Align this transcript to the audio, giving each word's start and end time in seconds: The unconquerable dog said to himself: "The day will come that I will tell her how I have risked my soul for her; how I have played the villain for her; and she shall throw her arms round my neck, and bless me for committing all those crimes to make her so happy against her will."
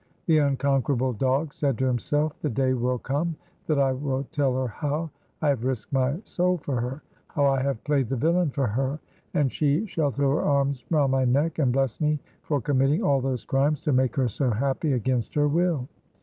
The 0.25 0.39
unconquerable 0.39 1.13
dog 1.13 1.53
said 1.53 1.77
to 1.77 1.85
himself: 1.85 2.33
"The 2.41 2.49
day 2.49 2.73
will 2.73 2.97
come 2.97 3.35
that 3.67 3.77
I 3.77 3.91
will 3.91 4.23
tell 4.31 4.55
her 4.55 4.67
how 4.67 5.11
I 5.43 5.49
have 5.49 5.63
risked 5.63 5.93
my 5.93 6.17
soul 6.23 6.57
for 6.57 6.81
her; 6.81 7.03
how 7.27 7.45
I 7.45 7.61
have 7.61 7.83
played 7.83 8.09
the 8.09 8.15
villain 8.15 8.49
for 8.49 8.65
her; 8.65 8.97
and 9.35 9.51
she 9.51 9.85
shall 9.85 10.09
throw 10.09 10.37
her 10.37 10.41
arms 10.41 10.83
round 10.89 11.11
my 11.11 11.25
neck, 11.25 11.59
and 11.59 11.71
bless 11.71 12.01
me 12.01 12.17
for 12.41 12.59
committing 12.59 13.03
all 13.03 13.21
those 13.21 13.45
crimes 13.45 13.81
to 13.81 13.93
make 13.93 14.15
her 14.15 14.27
so 14.27 14.49
happy 14.49 14.93
against 14.93 15.35
her 15.35 15.47
will." 15.47 15.87